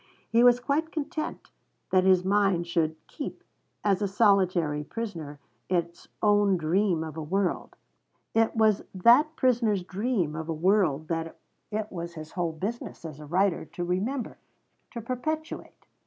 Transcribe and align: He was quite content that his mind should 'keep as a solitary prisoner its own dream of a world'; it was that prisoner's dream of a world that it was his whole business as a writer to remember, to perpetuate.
He 0.31 0.43
was 0.43 0.59
quite 0.59 0.91
content 0.91 1.51
that 1.91 2.05
his 2.05 2.25
mind 2.25 2.65
should 2.65 2.95
'keep 3.05 3.43
as 3.83 4.01
a 4.01 4.07
solitary 4.07 4.83
prisoner 4.83 5.37
its 5.69 6.07
own 6.23 6.57
dream 6.57 7.03
of 7.03 7.17
a 7.17 7.21
world'; 7.21 7.75
it 8.33 8.55
was 8.55 8.83
that 8.95 9.35
prisoner's 9.35 9.83
dream 9.83 10.35
of 10.35 10.49
a 10.49 10.53
world 10.53 11.07
that 11.09 11.37
it 11.69 11.91
was 11.91 12.15
his 12.15 12.31
whole 12.31 12.53
business 12.53 13.05
as 13.05 13.19
a 13.19 13.27
writer 13.27 13.63
to 13.63 13.83
remember, 13.85 14.39
to 14.89 15.01
perpetuate. 15.01 15.85